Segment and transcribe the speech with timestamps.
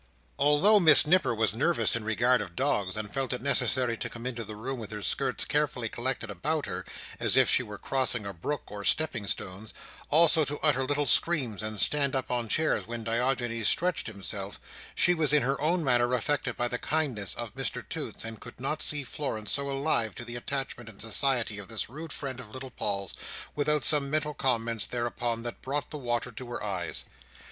[0.39, 4.25] Although Miss Nipper was nervous in regard of dogs, and felt it necessary to come
[4.25, 6.83] into the room with her skirts carefully collected about her,
[7.19, 9.75] as if she were crossing a brook on stepping stones;
[10.09, 14.59] also to utter little screams and stand up on chairs when Diogenes stretched himself,
[14.95, 18.59] she was in her own manner affected by the kindness of Mr Toots, and could
[18.59, 22.49] not see Florence so alive to the attachment and society of this rude friend of
[22.49, 23.13] little Paul's,
[23.55, 27.03] without some mental comments thereupon that brought the water to her eyes.